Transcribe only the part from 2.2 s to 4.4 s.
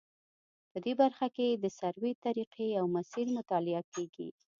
طریقې او مسیر مطالعه کیږي